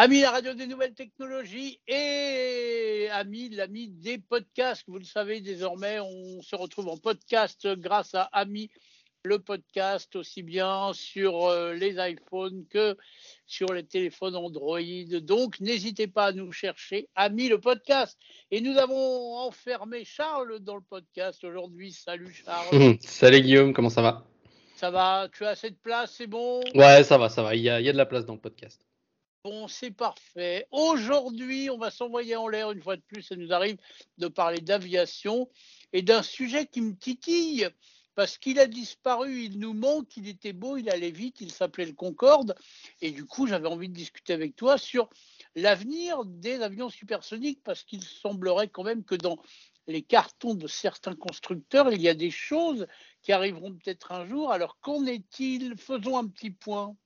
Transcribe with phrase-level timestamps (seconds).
[0.00, 4.84] Ami la radio des nouvelles technologies et ami l'ami des podcasts.
[4.86, 8.70] Vous le savez désormais, on se retrouve en podcast grâce à Ami
[9.24, 12.96] le podcast aussi bien sur euh, les iPhones que
[13.44, 14.78] sur les téléphones Android.
[15.20, 18.16] Donc n'hésitez pas à nous chercher Ami le podcast.
[18.52, 21.90] Et nous avons enfermé Charles dans le podcast aujourd'hui.
[21.90, 22.98] Salut Charles.
[23.00, 24.24] Salut Guillaume, comment ça va?
[24.76, 26.60] Ça va, tu as assez de place, c'est bon?
[26.76, 27.56] Ouais, ça va, ça va.
[27.56, 28.87] Il y, a, il y a de la place dans le podcast.
[29.44, 30.66] Bon, c'est parfait.
[30.72, 33.22] Aujourd'hui, on va s'envoyer en l'air une fois de plus.
[33.22, 33.76] Ça nous arrive
[34.18, 35.48] de parler d'aviation
[35.92, 37.68] et d'un sujet qui me titille
[38.16, 41.86] parce qu'il a disparu, il nous manque, il était beau, il allait vite, il s'appelait
[41.86, 42.56] le Concorde.
[43.00, 45.08] Et du coup, j'avais envie de discuter avec toi sur
[45.54, 49.36] l'avenir des avions supersoniques parce qu'il semblerait quand même que dans
[49.86, 52.88] les cartons de certains constructeurs, il y a des choses
[53.22, 54.50] qui arriveront peut-être un jour.
[54.50, 55.76] Alors qu'en est-il?
[55.76, 56.96] Faisons un petit point.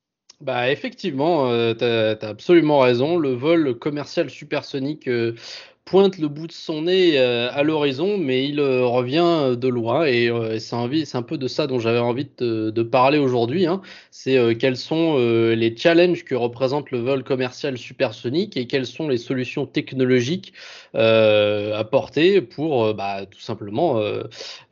[0.42, 3.16] Bah effectivement, euh, tu as, absolument raison.
[3.16, 5.36] Le vol commercial supersonique euh,
[5.84, 10.04] pointe le bout de son nez euh, à l'horizon, mais il euh, revient de loin.
[10.04, 13.66] Et euh, c'est un peu de ça dont j'avais envie de, parler aujourd'hui.
[13.66, 13.80] Hein.
[14.10, 19.18] C'est quels sont les challenges que représente le vol commercial supersonique et quelles sont les
[19.18, 20.52] solutions technologiques
[20.94, 24.00] apportées pour bah, tout simplement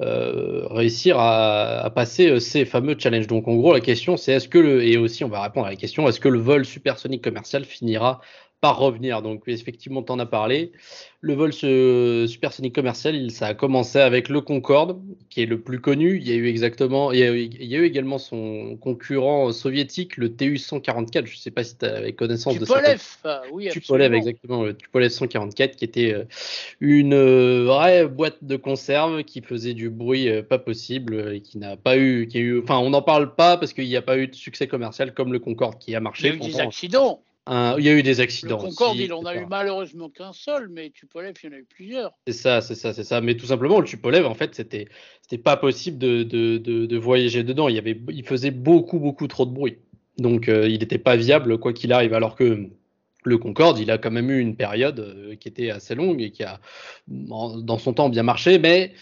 [0.00, 3.28] réussir à, à, passer ces fameux challenges.
[3.28, 5.70] Donc en gros, la question c'est est-ce que le, et aussi on va répondre à
[5.70, 8.20] la question, est-ce que le vol supersonique commercial finira
[8.60, 9.22] par revenir.
[9.22, 10.72] Donc effectivement, tu en as parlé.
[11.22, 15.80] Le vol supersonique commercial, il, ça a commencé avec le Concorde, qui est le plus
[15.80, 16.16] connu.
[16.16, 21.26] Il y a eu exactement, il y a eu, également son concurrent soviétique, le Tu-144.
[21.26, 22.80] Je ne sais pas si tu avais connaissance de ça.
[23.24, 26.24] Ah oui, Tupolev, exactement, le Tupolev 144, qui était euh,
[26.80, 31.58] une euh, vraie boîte de conserve qui faisait du bruit euh, pas possible et qui
[31.58, 34.02] n'a pas eu, qui a eu, enfin, on n'en parle pas parce qu'il n'y a
[34.02, 36.28] pas eu de succès commercial comme le Concorde qui a marché.
[36.28, 38.58] Il y a eu des accidents il y a eu des accidents.
[38.58, 41.58] Le Concorde, il en a eu malheureusement qu'un seul, mais Tupolev, il y en a
[41.58, 42.12] eu plusieurs.
[42.26, 43.20] C'est ça, c'est ça, c'est ça.
[43.20, 44.86] Mais tout simplement, le Tupolev, en fait, c'était,
[45.22, 47.68] c'était pas possible de, de, de, voyager dedans.
[47.68, 49.78] Il, y avait, il faisait beaucoup, beaucoup trop de bruit.
[50.18, 52.14] Donc, euh, il n'était pas viable, quoi qu'il arrive.
[52.14, 52.68] Alors que
[53.24, 56.30] le Concorde, il a quand même eu une période euh, qui était assez longue et
[56.30, 56.60] qui a,
[57.08, 58.58] dans son temps, bien marché.
[58.58, 58.92] Mais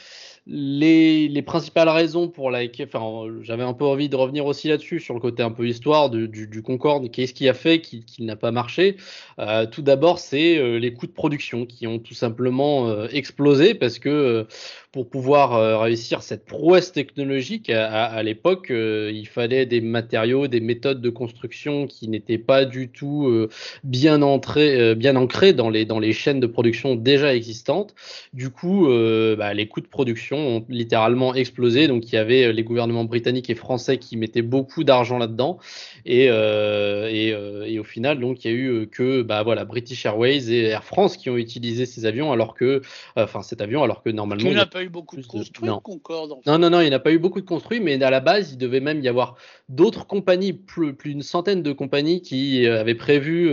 [0.50, 4.98] les, les, principales raisons pour lesquelles, enfin, j'avais un peu envie de revenir aussi là-dessus,
[4.98, 8.34] sur le côté un peu histoire du, du, Concorde, qu'est-ce qui a fait qu'il n'a
[8.34, 8.96] pas marché?
[9.38, 13.74] Euh, Tout d'abord, c'est euh, les coûts de production qui ont tout simplement euh, explosé
[13.74, 14.46] parce que
[14.92, 21.00] pour pouvoir réussir cette prouesse technologique à, à l'époque, il fallait des matériaux, des méthodes
[21.00, 23.48] de construction qui n'étaient pas du tout
[23.84, 27.94] bien, entrées, bien ancrées dans les, dans les chaînes de production déjà existantes.
[28.32, 28.88] Du coup,
[29.36, 31.88] bah, les coûts de production ont littéralement explosé.
[31.88, 35.58] Donc il y avait euh, les gouvernements britanniques et français qui mettaient beaucoup d'argent là-dedans.
[36.04, 40.06] Et, euh, euh, et, au final, donc il y a eu que bah, voilà, British
[40.06, 42.82] Airways et Air France qui ont utilisé ces avions, alors que,
[43.16, 44.48] enfin cet avion, alors que normalement.
[44.78, 45.80] Pas eu beaucoup de construits, non.
[45.80, 46.34] Concorde.
[46.46, 48.52] Non, non, non, il n'y a pas eu beaucoup de construits, mais à la base,
[48.52, 49.36] il devait même y avoir
[49.68, 53.50] d'autres compagnies, plus, plus d'une centaine de compagnies qui avaient prévu,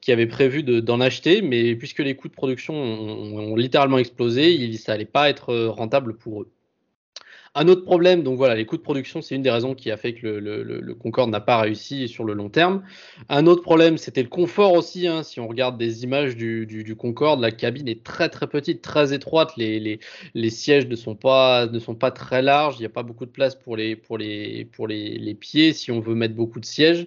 [0.00, 4.52] qui avaient prévu d'en acheter, mais puisque les coûts de production ont, ont littéralement explosé,
[4.52, 6.52] il, ça n'allait pas être rentable pour eux.
[7.56, 9.96] Un autre problème, donc voilà, les coûts de production, c'est une des raisons qui a
[9.96, 12.82] fait que le, Concorde n'a pas réussi sur le long terme.
[13.28, 15.06] Un autre problème, c'était le confort aussi.
[15.06, 15.22] Hein.
[15.22, 19.52] si on regarde des images du, Concorde, la cabine est très très petite, très étroite.
[19.56, 20.00] Les,
[20.50, 21.68] sièges ne sont, pas,
[22.12, 22.76] très larges.
[22.78, 23.94] Il n'y a pas beaucoup de place pour les,
[25.40, 27.06] pieds si on veut mettre beaucoup de sièges.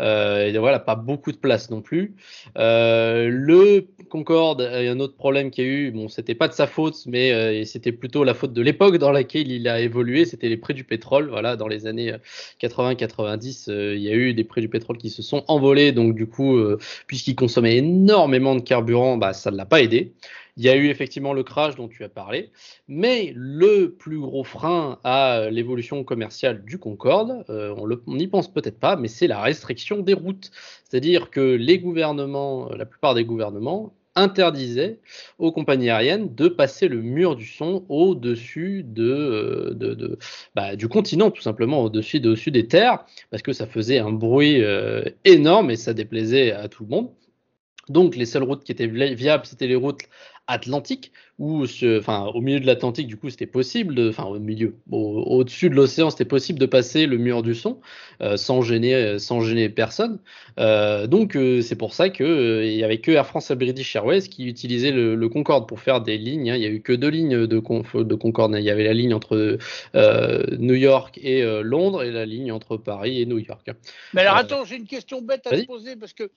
[0.00, 2.14] Euh, et voilà, pas beaucoup de place non plus.
[2.58, 5.90] Euh, le Concorde, il y a un autre problème qu'il y a eu.
[5.92, 9.12] Bon, c'était pas de sa faute, mais euh, c'était plutôt la faute de l'époque dans
[9.12, 11.28] laquelle il a évolué, c'était les prix du pétrole.
[11.28, 12.14] Voilà, dans les années
[12.60, 15.92] 80-90, euh, euh, il y a eu des prix du pétrole qui se sont envolés.
[15.92, 20.14] Donc du coup, euh, puisqu'il consommait énormément de carburant, bah, ça ne l'a pas aidé.
[20.56, 22.52] Il y a eu effectivement le crash dont tu as parlé,
[22.86, 28.94] mais le plus gros frein à l'évolution commerciale du Concorde, on n'y pense peut-être pas,
[28.94, 30.52] mais c'est la restriction des routes.
[30.84, 35.00] C'est-à-dire que les gouvernements, la plupart des gouvernements, interdisait
[35.38, 40.16] aux compagnies aériennes de passer le mur du son au-dessus de, euh,
[40.54, 44.62] bah, du continent, tout simplement au-dessus au-dessus des terres, parce que ça faisait un bruit
[44.62, 47.10] euh, énorme et ça déplaisait à tout le monde.
[47.88, 50.00] Donc les seules routes qui étaient viables, c'était les routes
[50.46, 51.64] Atlantique, ou
[51.98, 55.74] enfin, au milieu de l'Atlantique, du coup, c'était possible, de, enfin, au milieu, au-dessus de
[55.74, 57.80] l'océan, c'était possible de passer le mur du son
[58.20, 60.20] euh, sans, gêner, sans gêner personne.
[60.58, 64.22] Euh, donc, euh, c'est pour ça qu'il n'y avait que Air France et British Airways
[64.22, 66.50] qui utilisaient le, Concorde pour faire des lignes.
[66.50, 66.56] Hein.
[66.56, 68.54] Il n'y a eu que deux lignes de, de Concorde.
[68.56, 69.58] Il y avait la ligne entre
[69.94, 73.70] New York et Londres et la ligne entre Paris et New York.
[74.12, 76.30] Mais alors, attends, j'ai une question bête à te poser parce que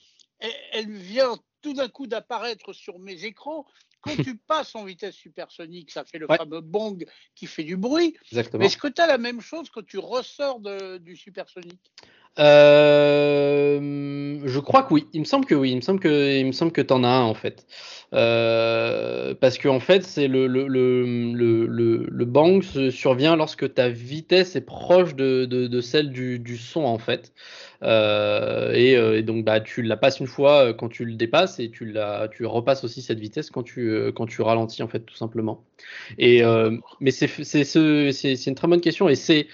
[0.71, 3.65] elle vient tout d'un coup d'apparaître sur mes écrans.
[4.02, 7.06] Quand tu passes en vitesse supersonique, ça fait le fameux bong
[7.36, 8.16] qui fait du bruit.
[8.32, 8.60] Exactement.
[8.60, 11.92] Mais est-ce que tu as la même chose quand tu ressors de, du supersonique?
[12.39, 13.80] Euh,
[14.45, 15.07] je crois que oui.
[15.13, 15.72] Il me semble que oui.
[15.72, 17.66] Il me semble que, il me semble que t'en as un en fait.
[18.13, 22.62] Euh, parce que en fait, c'est le le, le, le, le bang
[22.92, 27.34] survient lorsque ta vitesse est proche de, de, de celle du, du, son en fait.
[27.84, 31.69] Euh, et, et, donc bah tu la passes une fois quand tu le dépasses et
[31.69, 35.16] tu la tu repasses aussi cette vitesse quand tu quand tu ralentis en fait tout
[35.16, 35.63] simplement.
[36.18, 36.44] Et
[37.01, 39.48] mais c'est c'est c'est une très bonne question et c'est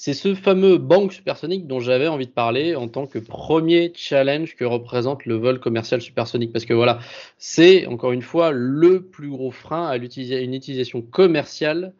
[0.00, 4.54] c'est ce fameux bang supersonique dont j'avais envie de parler en tant que premier challenge
[4.54, 6.52] que représente le vol commercial supersonique.
[6.52, 7.00] Parce que voilà,
[7.36, 11.94] c'est encore une fois le plus gros frein à une utilisation commerciale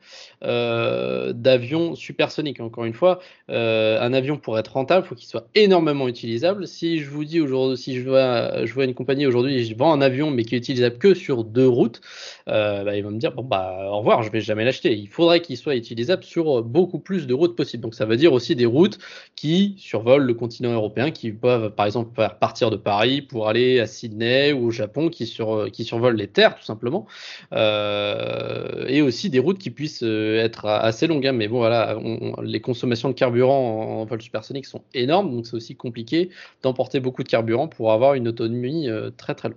[0.45, 2.61] euh, d'avions supersoniques.
[2.61, 3.19] Encore une fois,
[3.51, 6.69] euh, un avion pour être rentable, il faut qu'il soit énormément utilisable.
[6.69, 9.93] Si je vous dis aujourd'hui, si je vois, je vois une compagnie aujourd'hui, je vends
[9.93, 12.01] un avion mais qui est utilisable que sur deux routes,
[12.49, 14.95] euh, bah, ils vont me dire bon bah au revoir, je vais jamais l'acheter.
[14.95, 17.88] Il faudrait qu'il soit utilisable sur beaucoup plus de routes possibles.
[17.89, 18.99] Donc ça veut dire aussi des routes
[19.35, 23.87] qui survolent le continent européen, qui peuvent par exemple partir de Paris pour aller à
[23.87, 27.07] Sydney ou au Japon, qui, sur, qui survolent les terres tout simplement,
[27.55, 31.27] euh, et aussi des routes qui puissent euh, être assez longues.
[31.27, 31.33] Hein.
[31.33, 31.99] Mais bon voilà,
[32.43, 36.29] les consommations de carburant en, vol supersonique sont énormes, donc c'est aussi compliqué
[36.63, 39.57] d'emporter beaucoup de carburant pour avoir une autonomie euh, très très longue.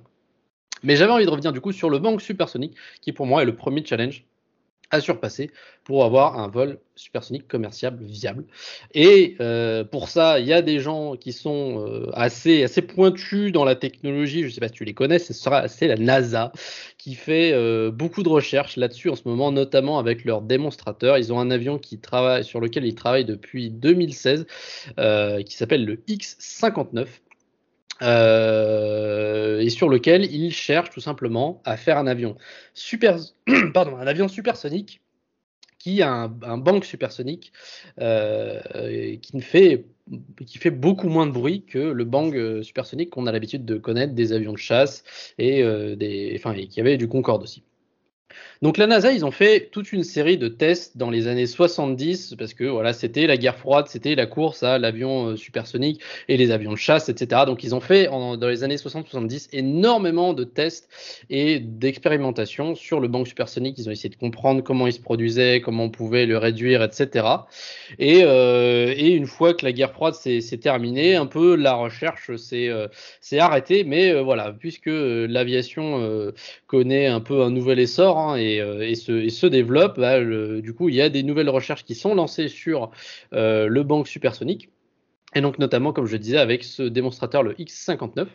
[0.83, 3.45] Mais j'avais envie de revenir du coup sur le banque supersonique, qui pour moi est
[3.45, 4.24] le premier challenge
[4.92, 5.50] à surpasser
[5.84, 8.46] pour avoir un vol supersonique commerciable viable.
[8.94, 13.52] Et euh, pour ça, il y a des gens qui sont euh, assez, assez pointus
[13.52, 14.42] dans la technologie.
[14.42, 16.52] Je ne sais pas si tu les connais, c'est la NASA
[16.98, 21.18] qui fait euh, beaucoup de recherches là-dessus en ce moment, notamment avec leur démonstrateur.
[21.18, 24.46] Ils ont un avion qui travaille, sur lequel ils travaillent depuis 2016
[25.46, 27.08] qui s'appelle le X-59.
[28.01, 32.36] Euh, et sur lequel il cherche tout simplement à faire un avion
[32.74, 33.19] super,
[34.30, 35.01] supersonique
[35.77, 37.53] qui a un, un banc supersonique
[38.00, 39.86] euh, qui fait
[40.45, 43.77] qui fait beaucoup moins de bruit que le bang euh, supersonique qu'on a l'habitude de
[43.77, 45.04] connaître des avions de chasse
[45.38, 45.63] et
[45.95, 47.63] des, enfin, et qui avait du Concorde aussi.
[48.62, 52.36] Donc la NASA, ils ont fait toute une série de tests dans les années 70
[52.38, 56.38] parce que voilà, c'était la guerre froide, c'était la course à l'avion euh, supersonique et
[56.38, 57.42] les avions de chasse, etc.
[57.48, 60.89] Donc ils ont fait dans les années 60-70 énormément de tests
[61.31, 63.80] et d'expérimentations sur le banc supersonique.
[63.80, 67.25] Ils ont essayé de comprendre comment il se produisait, comment on pouvait le réduire, etc.
[67.98, 72.36] Et, euh, et une fois que la guerre froide s'est terminée, un peu la recherche
[72.36, 72.88] s'est euh,
[73.39, 73.83] arrêtée.
[73.83, 76.31] Mais voilà, puisque l'aviation
[76.68, 80.00] connaît un peu un nouvel essor hein, et euh, et, se, développe.
[80.00, 82.91] Bah, du coup, il y a des nouvelles recherches qui sont lancées sur
[83.33, 84.69] euh, le banc supersonique.
[85.35, 88.27] Et donc, notamment, comme je disais, avec ce démonstrateur, le X59,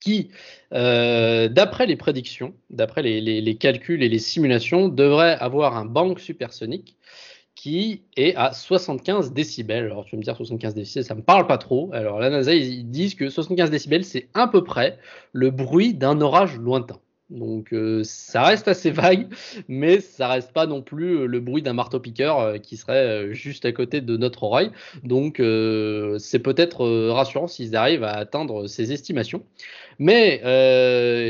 [0.00, 0.30] qui,
[0.72, 6.96] euh, d'après les prédictions, d'après les, calculs et les simulations, devrait avoir un banc supersonique
[7.54, 9.86] qui est à 75 décibels.
[9.86, 11.90] Alors tu vas me dire 75 décibels, ça me parle pas trop.
[11.92, 14.98] Alors la NASA, ils disent que 75 décibels, c'est à peu près
[15.32, 17.00] le bruit d'un orage lointain.
[17.30, 19.26] Donc euh, ça reste assez vague,
[19.68, 23.66] mais ça reste pas non plus euh, le bruit d'un marteau-piqueur euh, qui serait juste
[23.66, 24.70] à côté de notre oreille.
[25.04, 25.36] Donc
[26.18, 29.42] c'est peut-être rassurant s'ils arrivent à atteindre ces estimations.
[29.98, 30.40] Mais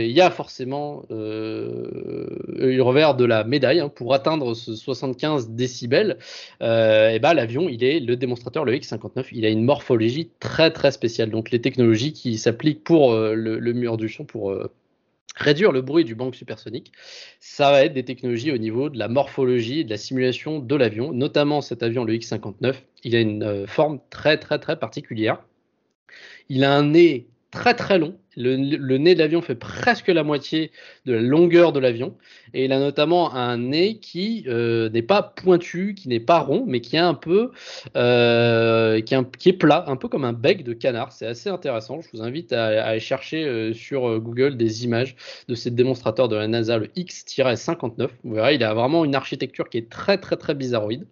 [0.07, 3.81] il y a forcément le revers de la médaille.
[3.81, 3.89] Hein.
[3.89, 6.19] pour atteindre ce 75 décibels,
[6.61, 10.93] et ben, l'avion, il est le démonstrateur, le X59, il a une morphologie très très
[10.93, 11.31] spéciale.
[11.31, 14.53] Donc les technologies qui s'appliquent pour le, le, mur du son, pour
[15.39, 16.93] réduire le bruit du banc supersonique,
[17.41, 21.13] ça va être des technologies au niveau de la morphologie de la simulation de l'avion,
[21.13, 22.75] notamment cet avion, le X-59.
[23.05, 25.43] Il a une euh, forme très très très particulière.
[26.49, 30.71] Il a un nez très très long, le, nez de l'avion fait presque la moitié
[31.07, 32.15] de la longueur de l'avion.
[32.55, 36.65] Et il a notamment un nez qui euh, n'est pas pointu, qui n'est pas rond,
[36.67, 37.51] mais qui est un peu,
[37.97, 41.13] euh, qui, est plat, un peu comme un bec de canard.
[41.13, 42.01] C'est assez intéressant.
[42.01, 45.17] Je vous invite à, aller chercher euh, sur Google des images
[45.49, 48.09] de ce démonstrateur de la NASA, le X-59.
[48.25, 51.07] Vous verrez, il a vraiment une architecture qui est très très très bizarroïde.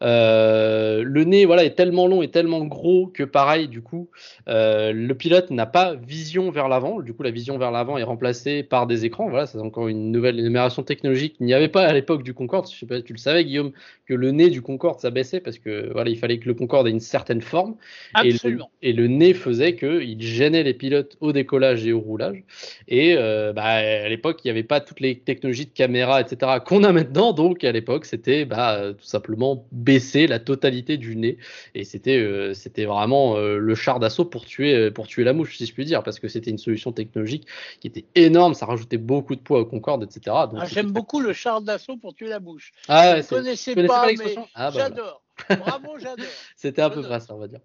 [0.00, 4.08] le nez, voilà, est tellement long et tellement gros que pareil, du coup,
[4.46, 7.00] le pilote n'a pas vision vers l'avant.
[7.00, 9.28] Du coup, la vision vers l'avant est remplacée par des écrans.
[9.28, 11.36] Voilà, c'est encore une nouvelle énumération technologique.
[11.40, 12.68] Il n'y avait pas à l'époque du Concorde.
[12.70, 13.72] Je sais pas, tu le savais, Guillaume,
[14.06, 16.90] que le nez du Concorde s'abaissait parce que voilà, il fallait que le Concorde ait
[16.90, 17.76] une certaine forme.
[18.14, 18.70] Absolument.
[18.82, 22.42] Et le, nez faisait qu'il gênait les pilotes au décollage et au roulage.
[22.88, 26.58] Et euh, bah, à l'époque, il n'y avait pas toutes les technologies de caméra, etc.,
[26.64, 27.32] qu'on a maintenant.
[27.32, 31.38] Donc, à l'époque, c'était bah, tout simplement baisser la totalité du nez.
[31.74, 35.56] Et c'était euh, c'était vraiment euh, le char d'assaut pour tuer, pour tuer la mouche,
[35.56, 37.46] si je puis dire, parce que c'était c'était une solution technologique
[37.80, 40.20] qui était énorme, ça rajoutait beaucoup de poids au Concorde, etc.
[40.28, 42.72] Ah, j'aime beaucoup le char d'assaut pour tuer la bouche.
[42.88, 45.22] Ah, je ne connaissais pas, mais ah, bah, j'adore.
[45.48, 46.26] Bravo, j'adore.
[46.56, 47.60] C'était à peu près ça, on va dire.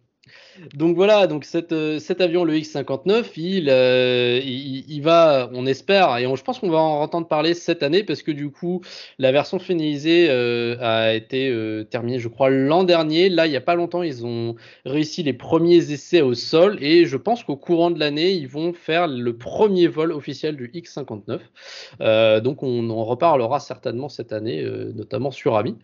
[0.74, 3.25] Donc voilà, donc euh, cet avion, le X-59,
[3.68, 7.84] euh, il, il, va, on espère, et je pense qu'on va en entendre parler cette
[7.84, 8.82] année parce que du coup,
[9.20, 11.54] la version finalisée euh, a été
[11.89, 13.30] terminée, je crois, l'an dernier.
[13.30, 17.06] Là, il n'y a pas longtemps, ils ont réussi les premiers essais au sol et
[17.06, 22.42] je pense qu'au courant de l'année, ils vont faire le premier vol officiel du X-59.
[22.42, 24.63] donc on en reparlera certainement cette année,
[24.96, 25.75] notamment sur Ami.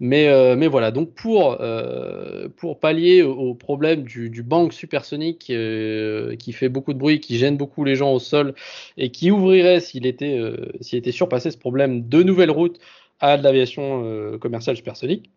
[0.00, 1.58] Mais, voilà, donc pour,
[2.56, 7.38] pour pallier au problème du, du banc supersonique euh, qui fait beaucoup de bruit, qui
[7.38, 8.54] gêne beaucoup les gens au sol
[8.96, 12.78] et qui ouvrirait s'il était, euh, était surpassé ce problème de nouvelles routes
[13.20, 15.30] à de l'aviation euh, commerciale supersonique.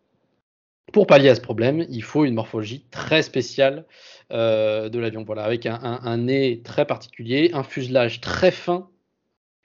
[0.92, 3.84] Pour pallier à ce problème, il faut une morphologie très spéciale
[4.30, 8.89] de l'avion, voilà, avec un, nez très particulier, un fuselage très fin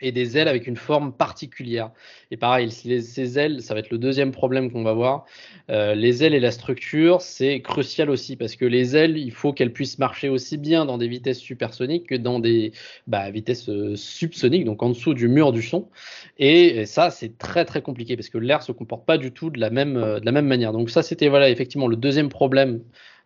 [0.01, 1.91] et des ailes avec une forme particulière.
[2.29, 5.25] Et pareil, ces ailes, ça va être le deuxième problème qu'on va voir.
[5.69, 9.53] Euh, les ailes et la structure, c'est crucial aussi parce que les ailes, il faut
[9.53, 12.73] qu'elles puissent marcher aussi bien dans des vitesses supersoniques que dans des
[13.07, 15.89] bah, vitesses euh, subsoniques, donc en dessous du mur du son.
[16.37, 19.59] Et, ça, c'est très très compliqué parce que l'air se comporte pas du tout de
[19.59, 20.73] la même, euh, de la même manière.
[20.73, 22.81] Donc ça, c'était voilà effectivement le deuxième problème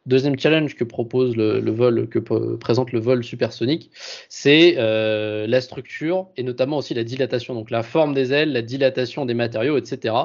[0.09, 2.17] Deuxième challenge que propose le, vol, que
[2.55, 3.91] présente le vol supersonique,
[4.27, 8.63] c'est euh, la structure et notamment aussi la dilatation, donc la forme des ailes, la
[8.63, 10.15] dilatation des matériaux, etc.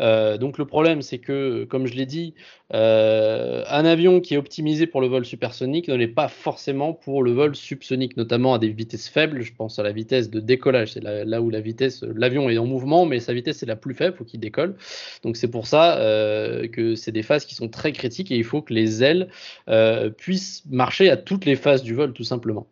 [0.00, 2.32] Euh, donc le problème, c'est que, comme je l'ai dit,
[2.72, 7.22] euh, un avion qui est optimisé pour le vol supersonique ne l'est pas forcément pour
[7.22, 9.42] le vol subsonique, notamment à des vitesses faibles.
[9.42, 12.64] Je pense à la vitesse de décollage, c'est là, où la vitesse, l'avion est en
[12.64, 14.76] mouvement, mais sa vitesse est la plus faible, faut qu'il décolle.
[15.22, 15.98] Donc c'est pour ça
[16.72, 19.17] que c'est des phases qui sont très critiques et il faut que les ailes
[20.16, 22.66] puissent marcher à toutes les phases du vol, tout simplement.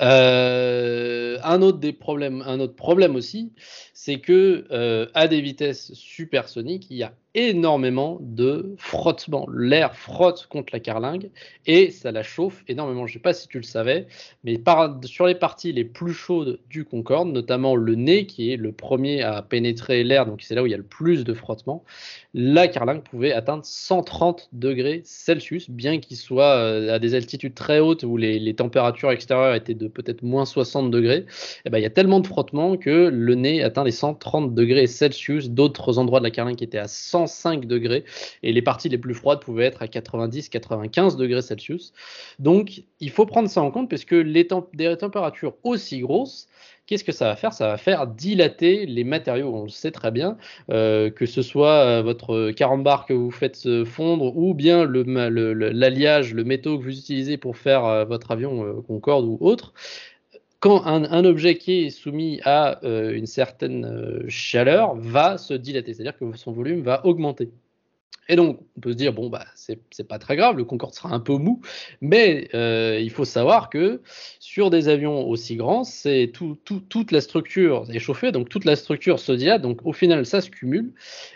[0.00, 3.52] Euh, un autre problème aussi,
[3.94, 9.46] c'est que euh, à des vitesses supersoniques, il y a énormément de frottement.
[9.54, 11.30] L'air frotte contre la carlingue
[11.66, 13.06] et ça la chauffe énormément.
[13.06, 14.06] Je ne sais pas si tu le savais,
[14.42, 14.58] mais
[15.04, 19.22] sur les parties les plus chaudes du Concorde, notamment le nez qui est le premier
[19.22, 21.84] à pénétrer l'air, donc c'est là où il y a le plus de frottement,
[22.32, 27.80] la carlingue pouvait atteindre 130 degrés Celsius, bien qu'il soit euh, à des altitudes très
[27.80, 31.26] hautes où les, températures extérieures étaient de peut-être moins 60 degrés.
[31.66, 34.86] Eh ben, il y a tellement de frottement que le nez atteint les 130 degrés
[34.86, 35.50] Celsius.
[35.50, 38.04] D'autres endroits de la carlingue étaient à 100 5 degrés
[38.42, 41.92] et les parties les plus froides pouvaient être à 90-95 degrés Celsius.
[42.38, 46.48] Donc il faut prendre ça en compte parce que les des températures aussi grosses,
[46.86, 47.52] qu'est-ce que ça va faire?
[47.52, 50.36] Ça va faire dilater les matériaux, on le sait très bien,
[50.70, 56.42] euh, que ce soit euh, votre carambar que vous faites fondre ou bien l'alliage, le,
[56.42, 59.72] le, métaux que vous utilisez pour faire euh, votre avion Concorde ou autre
[60.66, 65.94] quand un, objet qui est soumis à euh, une certaine euh, chaleur va se dilater,
[65.94, 67.52] c'est-à-dire que son volume va augmenter.
[68.28, 71.10] Et donc, on peut se dire, bon, bah, c'est pas très grave, le Concorde sera
[71.10, 71.60] un peu mou,
[72.00, 74.00] mais euh, il faut savoir que
[74.40, 78.76] sur des avions aussi grands, c'est tout, toute la structure est chauffée, donc toute la
[78.76, 80.92] structure se dilate, donc au final, ça se cumule.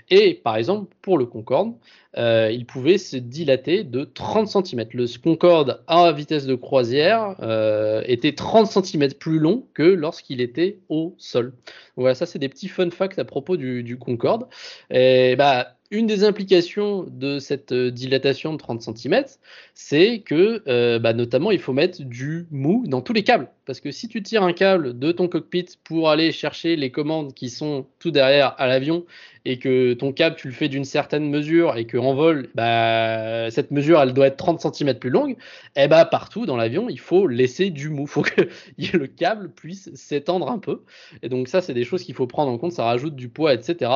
[0.09, 1.75] Et par exemple, pour le Concorde,
[2.19, 4.85] euh, il pouvait se dilater de 30 cm.
[4.95, 10.81] Le Concorde à vitesse de croisière euh, était 30 cm plus long que lorsqu'il était
[10.89, 11.53] au sol.
[11.97, 14.49] Voilà, ça c'est des petits fun facts à propos du, du Concorde.
[14.91, 19.25] Et bah, une des implications de cette euh, dilatation de 30 cm,
[19.75, 23.49] c'est que euh, bah, notamment il faut mettre du mou dans tous les câbles.
[23.67, 27.35] Parce que si tu tires un câble de ton cockpit pour aller chercher les commandes
[27.35, 29.05] qui sont tout derrière à l'avion
[29.45, 33.71] et que ton câble tu le fais d'une certaine mesure et qu'en vol bah, cette
[33.71, 35.33] mesure elle doit être 30 cm plus longue,
[35.77, 38.49] et eh bah partout dans l'avion il faut laisser du mou, il faut que
[38.97, 40.83] le câble puisse s'étendre un peu.
[41.23, 43.55] Et donc ça c'est des choses qu'il faut prendre en compte, ça rajoute du poids
[43.55, 43.91] etc.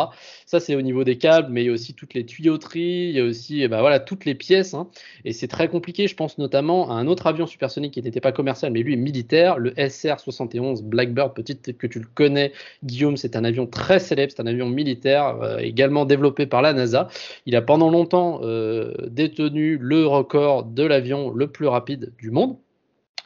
[0.47, 3.15] Ça c'est au niveau des câbles, mais il y a aussi toutes les tuyauteries, il
[3.15, 4.75] y a aussi bah, voilà toutes les pièces.
[4.75, 4.89] Hein.
[5.25, 6.07] Et c'est très compliqué.
[6.09, 8.97] Je pense notamment à un autre avion supersonique qui n'était pas commercial, mais lui est
[8.97, 11.35] militaire, le SR-71 Blackbird.
[11.35, 12.53] Peut-être que tu le connais,
[12.85, 13.17] Guillaume.
[13.17, 17.09] C'est un avion très célèbre, c'est un avion militaire euh, également développé par la NASA.
[17.47, 22.57] Il a pendant longtemps euh, détenu le record de l'avion le plus rapide du monde.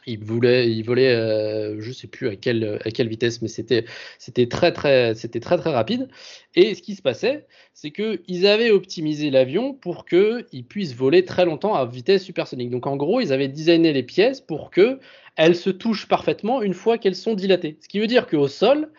[0.07, 3.85] Il voulait, il volait, euh, je sais plus à quelle, à quelle vitesse, mais c'était,
[4.17, 6.07] c'était très très, c'était très très rapide.
[6.55, 10.95] Et ce qui se passait, c'est que ils avaient optimisé l'avion pour que il puisse
[10.95, 12.71] voler très longtemps à vitesse supersonique.
[12.71, 14.99] Donc en gros, ils avaient designé les pièces pour que
[15.35, 17.77] elles se touchent parfaitement une fois qu'elles sont dilatées.
[17.81, 18.89] Ce qui veut dire qu'au sol,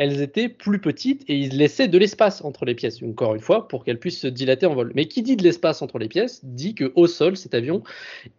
[0.00, 3.68] elles étaient plus petites et ils laissaient de l'espace entre les pièces, encore une fois,
[3.68, 4.92] pour qu'elles puissent se dilater en vol.
[4.94, 7.82] Mais qui dit de l'espace entre les pièces dit qu'au sol, cet avion,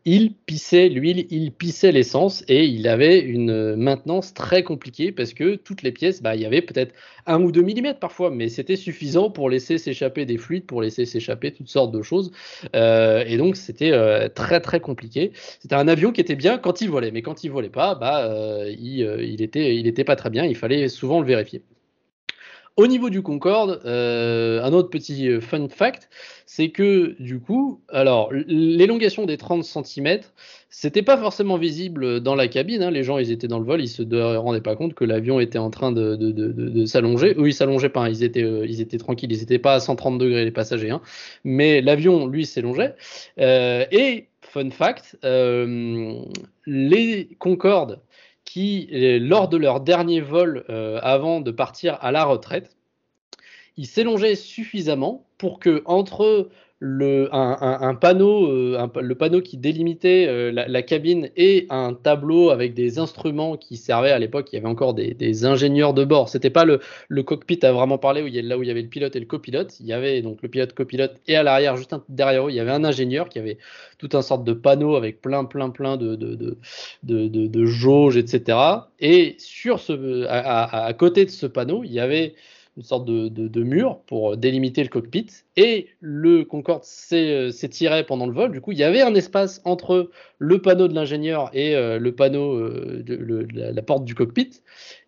[0.03, 5.53] il pissait l'huile, il pissait l'essence et il avait une maintenance très compliquée parce que
[5.53, 6.95] toutes les pièces, bah, il y avait peut-être
[7.27, 11.05] un ou deux millimètres parfois, mais c'était suffisant pour laisser s'échapper des fluides, pour laisser
[11.05, 12.31] s'échapper toutes sortes de choses.
[12.75, 15.31] Euh, et donc, c'était euh, très très compliqué.
[15.59, 18.25] C'était un avion qui était bien quand il volait, mais quand il volait pas, bah,
[18.25, 20.43] euh, il, il était pas très bien.
[20.45, 21.50] Il fallait souvent le vérifier.
[22.77, 26.09] Au niveau du Concorde, euh, un autre petit euh, fun fact,
[26.45, 30.21] c'est que du coup, alors l'élongation des 30 cm,
[30.69, 32.81] c'était pas forcément visible dans la cabine.
[32.81, 32.91] Hein.
[32.91, 34.03] Les gens, ils étaient dans le vol, ils se
[34.37, 37.35] rendaient pas compte que l'avion était en train de, s'allonger.
[37.37, 40.17] Eux, ils s'allongeaient pas, ils étaient, euh, ils étaient tranquilles, ils étaient pas à 130
[40.17, 41.01] degrés les passagers, hein.
[41.43, 42.95] mais l'avion, lui, s'élongeait.
[43.37, 45.17] et fun fact,
[46.65, 47.99] les Concorde
[48.51, 52.75] qui, euh, lors de leur dernier vol euh, avant de partir à la retraite,
[53.77, 56.49] ils s'élongeaient suffisamment pour que entre
[56.83, 62.73] le, un, panneau, euh, le panneau qui délimitait euh, la, cabine et un tableau avec
[62.73, 64.49] des instruments qui servaient à l'époque.
[64.51, 66.27] Il y avait encore des, ingénieurs de bord.
[66.27, 66.79] C'était pas le,
[67.21, 69.19] cockpit à vraiment parler où il y là où il y avait le pilote et
[69.19, 69.79] le copilote.
[69.79, 72.59] Il y avait donc le pilote copilote et à l'arrière, juste derrière eux, il y
[72.59, 73.59] avait un ingénieur qui avait
[73.99, 76.57] tout un sorte de panneau avec plein, plein, plein de, de,
[77.03, 78.57] de, de jauges, etc.
[78.99, 82.33] Et sur ce, à côté de ce panneau, il y avait
[82.81, 85.27] une sorte de, mur pour délimiter le cockpit.
[85.55, 86.81] Et le Concorde
[87.13, 88.51] euh, s'étirait pendant le vol.
[88.51, 90.09] Du coup, il y avait un espace entre
[90.39, 94.61] le panneau de l'ingénieur et euh, le panneau euh, de la, porte du cockpit.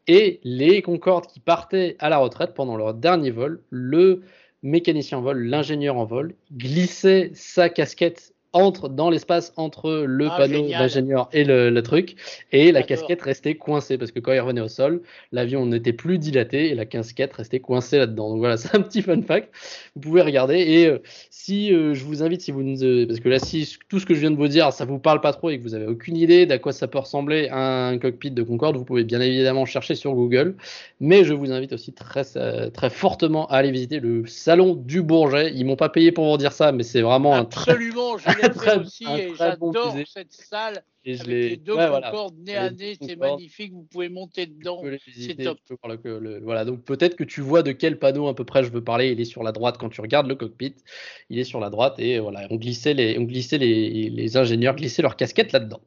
[0.08, 4.22] Et les Concorde qui partaient à la retraite pendant leur dernier vol, le
[4.62, 10.38] mécanicien en vol, l'ingénieur en vol, glissait sa casquette entre dans l'espace entre le ah,
[10.38, 12.16] panneau d'ingénieur et le, truc,
[12.52, 16.20] et la casquette restait coincée parce que quand il revenait au sol, l'avion n'était plus
[16.20, 18.30] dilaté et la casquette restait coincée là-dedans.
[18.30, 19.50] Donc voilà, c'est un petit fun fact.
[19.96, 23.30] Vous pouvez regarder et euh, si euh, je vous invite, si vous ne, parce que
[23.30, 25.50] là, si tout ce que je viens de vous dire, ça vous parle pas trop
[25.50, 28.78] et que vous avez aucune idée d'à quoi ça peut ressembler un cockpit de Concorde,
[28.78, 30.56] vous pouvez bien évidemment chercher sur Google.
[31.00, 35.52] Mais je vous invite aussi très très fortement à aller visiter le salon du Bourget.
[35.54, 38.16] Ils m'ont pas payé pour vous dire ça, mais c'est vraiment absolument.
[38.16, 38.34] Un très,
[38.80, 40.84] aussi et j'adore cette salle.
[41.06, 44.82] Et avec les deux ouais, Concorde nez à nez, c'est magnifique, vous pouvez monter dedans,
[45.14, 45.60] c'est top.
[46.42, 49.12] voilà, donc peut-être que tu vois de quel panneau à peu près je veux parler,
[49.12, 50.76] il est sur la droite quand tu regardes le cockpit,
[51.30, 54.76] il est sur la droite et voilà, on glissait les, on glissait les, les ingénieurs
[54.76, 55.82] glissaient leur casquette là-dedans.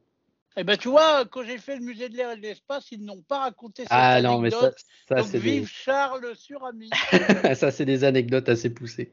[0.59, 3.05] Eh ben, tu vois, quand j'ai fait le musée de l'air et de l'espace, ils
[3.05, 4.71] n'ont pas raconté cette ah, non, mais ça,
[5.07, 5.67] ça c'est vive des...
[5.67, 6.89] Charles Surami.
[7.53, 9.11] ça, c'est des anecdotes assez poussées.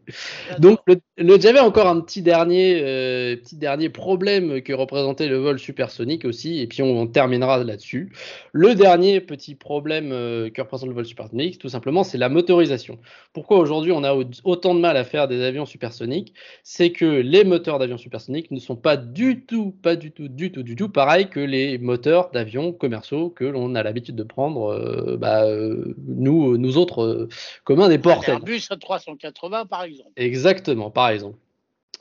[0.59, 0.97] Donc, le,
[1.39, 6.61] j'avais encore un petit dernier, euh, petit dernier problème que représentait le vol supersonique aussi,
[6.61, 8.11] et puis on, terminera là-dessus.
[8.53, 12.99] Le dernier petit problème euh, que représente le vol supersonique, tout simplement, c'est la motorisation.
[13.35, 16.33] Pourquoi aujourd'hui on a autant de mal à faire des avions supersoniques?
[16.63, 20.51] C'est que les moteurs d'avions supersoniques ne sont pas du tout, pas du tout, du
[20.51, 24.73] tout, du tout pareil que les moteurs d'avions commerciaux que l'on a l'habitude de prendre,
[24.73, 27.29] euh, bah, euh, nous, nous autres euh,
[27.65, 28.29] communs des portes.
[28.29, 30.11] Airbus 380 par exemple.
[30.17, 31.37] Exactement, par exemple.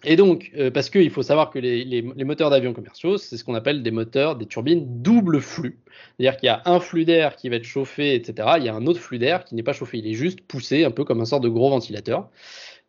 [0.06, 3.56] Et donc, parce qu'il faut savoir que les, les, moteurs d'avions commerciaux, c'est ce qu'on
[3.56, 5.80] appelle des moteurs, des turbines double flux.
[6.18, 8.50] C'est-à-dire qu'il y a un flux d'air qui va être chauffé, etc.
[8.58, 10.84] Il y a un autre flux d'air qui n'est pas chauffé, il est juste poussé,
[10.84, 12.30] un peu comme un sort de gros ventilateur.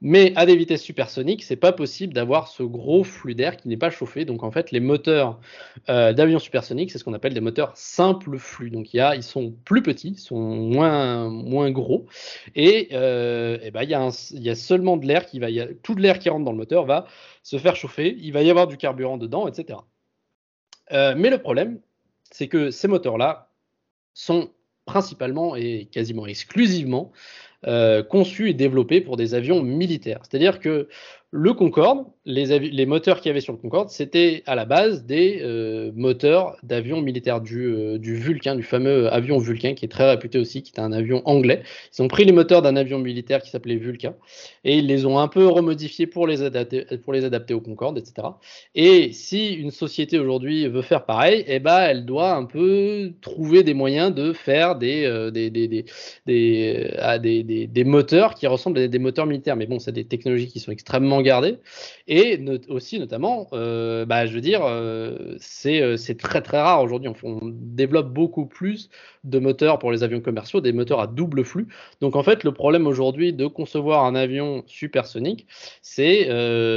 [0.07, 3.79] Mais à des vitesses supersoniques, c'est pas possible d'avoir ce gros flux d'air qui n'est
[3.79, 4.27] pas chauffé.
[4.27, 5.41] Donc en fait, les moteurs
[5.89, 8.69] euh, d'avions supersoniques, c'est ce qu'on appelle des moteurs simple flux.
[8.69, 12.05] Donc y a, ils sont plus petits, ils sont moins, moins gros,
[12.55, 16.19] et, euh, et ben, il, y a seulement de l'air qui va, y tout l'air
[16.19, 17.07] qui rentre dans le moteur va
[17.43, 18.15] se faire chauffer.
[18.21, 19.79] Il va y avoir du carburant dedans, etc.
[20.93, 21.81] Euh, mais le problème,
[22.31, 23.49] c'est que ces moteurs-là
[24.13, 24.51] sont
[24.85, 27.11] principalement et quasiment exclusivement
[28.09, 30.21] conçu et développé pour des avions militaires.
[30.23, 30.89] C'est-à-dire que
[31.37, 35.41] le Concorde, les, moteurs qu'il y avait sur le Concorde, c'était à la base des
[35.43, 40.09] euh, moteurs d'avions militaires du, euh, du, Vulcain, du fameux avion Vulcain, qui est très
[40.09, 41.65] réputé aussi, qui est un avion anglais.
[41.93, 44.15] Ils ont pris les moteurs d'un avion militaire qui s'appelait Vulcain
[44.63, 48.29] et ils les ont un peu remodifiés pour les adapter, pour au Concorde, etc.
[48.77, 53.65] Et si une société aujourd'hui veut faire pareil, eh ben, elle doit un peu trouver
[53.65, 55.51] des moyens de faire des, euh, des,
[57.67, 59.57] des, moteurs qui ressemblent à des moteurs militaires.
[59.57, 61.24] Mais bon, c'est des technologies qui sont extrêmement
[62.07, 67.09] Et aussi, notamment, euh, bah, je veux dire, euh, c'est très très rare aujourd'hui.
[67.09, 68.91] On, on, développe beaucoup plus
[69.25, 71.67] de moteurs pour les avions commerciaux, des moteurs à double flux.
[72.01, 75.47] Donc en fait, le problème aujourd'hui de concevoir un avion supersonique,
[75.83, 76.27] c'est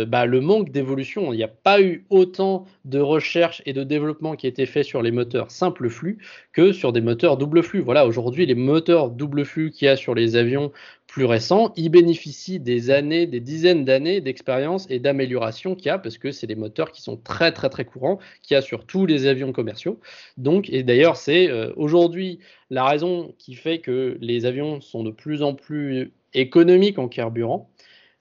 [0.06, 1.34] bah, le manque d'évolution.
[1.34, 4.84] Il n'y a pas eu autant de recherche et de développement qui a été fait
[4.84, 6.20] sur les moteurs simple flux
[6.54, 7.82] que sur des moteurs double flux.
[7.82, 10.72] Voilà, aujourd'hui, les moteurs double flux qu'il y a sur les avions
[11.18, 15.98] plus récents, ils bénéficient des années, des dizaines d'années d'expérience et d'amélioration qu'il y a,
[15.98, 18.86] parce que c'est des moteurs qui sont très très très courants, qu'il y a sur
[18.86, 20.00] tous les avions commerciaux.
[20.38, 22.38] Donc, et d'ailleurs, c'est euh, aujourd'hui
[22.70, 27.72] la raison qui fait que les avions sont de plus en plus économiques en carburant,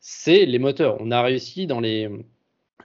[0.01, 0.97] c'est les moteurs.
[0.99, 2.09] On a réussi dans les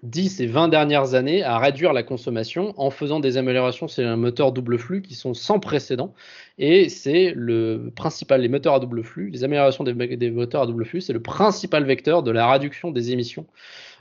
[0.03, 4.15] 10 et 20 dernières années à réduire la consommation en faisant des améliorations sur un
[4.15, 6.13] moteur double flux qui sont sans précédent.
[6.57, 10.67] Et c'est le principal, les moteurs à double flux, les améliorations des, des moteurs à
[10.67, 13.45] double flux, c'est le principal vecteur de la réduction des émissions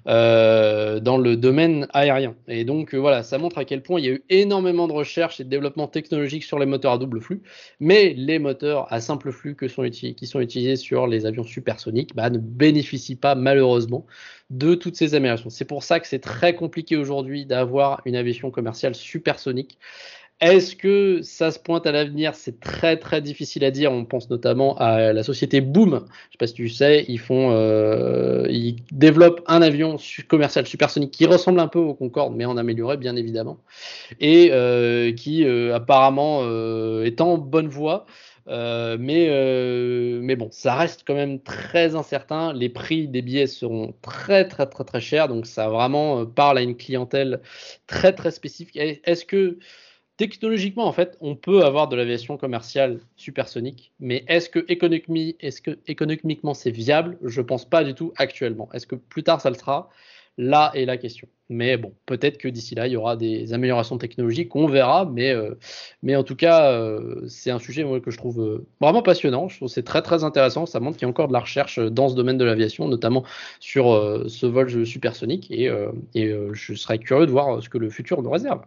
[0.07, 2.35] dans le domaine aérien.
[2.49, 4.93] Et donc euh, voilà, ça montre à quel point il y a eu énormément de
[4.93, 7.43] recherche et de développement technologique sur les moteurs à double flux,
[7.81, 12.31] mais les moteurs à simple flux que qui sont utilisés sur les avions supersoniques bah,
[12.31, 14.07] ne bénéficient pas malheureusement
[14.51, 15.51] de toutes ces améliorations.
[15.51, 19.79] C'est pour ça que c'est très compliqué aujourd'hui d'avoir une aviation commerciale supersonique.
[20.41, 22.35] Est-ce que ça se pointe à l'avenir?
[22.35, 23.93] C'est très très difficile à dire.
[23.93, 25.91] On pense notamment à la société Boom.
[25.91, 29.97] Je ne sais pas si tu sais, ils font, euh, ils développent un avion
[30.29, 33.59] commercial supersonique qui ressemble un peu au Concorde, mais en amélioré bien évidemment,
[34.19, 36.43] et euh, qui euh, apparemment
[37.03, 38.07] est en bonne voie.
[38.49, 39.29] mais,
[40.23, 42.55] mais bon, ça reste quand même très incertain.
[42.55, 46.63] Les prix des billets seront très très très très chers, donc ça vraiment parle à
[46.63, 47.41] une clientèle
[47.87, 48.79] très très spécifique.
[48.79, 49.59] Est-ce que
[50.21, 54.67] technologiquement, en fait, on peut avoir de l'aviation commerciale supersonique, mais est-ce que,
[55.89, 57.17] économiquement c'est viable?
[57.25, 58.69] Je pense pas du tout actuellement.
[58.75, 59.89] Est-ce que plus tard ça le sera?
[60.37, 61.27] Là est la question.
[61.49, 65.07] Mais bon, peut-être que d'ici là, il y aura des améliorations technologiques, on verra.
[65.11, 65.55] Mais, euh,
[66.15, 69.49] en tout cas, euh, c'est un sujet que je trouve euh, vraiment passionnant.
[69.49, 70.67] Je trouve c'est très très intéressant.
[70.67, 73.25] Ça montre qu'il y a encore de la recherche dans ce domaine de l'aviation, notamment
[73.59, 73.85] sur
[74.29, 75.51] ce vol supersonique.
[75.51, 75.71] Et
[76.15, 78.61] je serais curieux de voir ce que le futur nous réserve.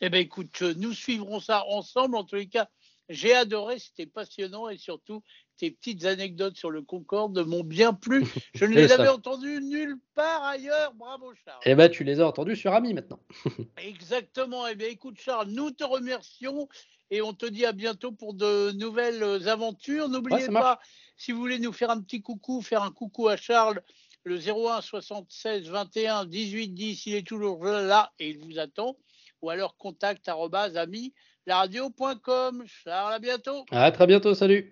[0.00, 2.16] Eh bien, écoute, nous suivrons ça ensemble.
[2.16, 2.68] En tous les cas,
[3.10, 5.22] j'ai adoré, c'était passionnant et surtout,
[5.58, 8.24] tes petites anecdotes sur le Concorde m'ont bien plu.
[8.54, 10.94] Je ne les avais entendues nulle part ailleurs.
[10.94, 11.60] Bravo, Charles.
[11.66, 13.20] Eh bien, tu les as entendues sur Ami maintenant.
[13.76, 14.66] Exactement.
[14.66, 16.66] Eh bien, écoute, Charles, nous te remercions
[17.10, 20.08] et on te dit à bientôt pour de nouvelles aventures.
[20.08, 20.80] N'oubliez pas,
[21.18, 23.82] si vous voulez nous faire un petit coucou, faire un coucou à Charles,
[24.24, 28.96] le 01 76 21 18 10, il est toujours là et il vous attend
[29.42, 30.28] ou alors contact
[30.76, 31.14] ami
[31.46, 32.64] laradio.com.
[32.66, 33.64] Charles, à bientôt.
[33.70, 34.68] À très bientôt, salut.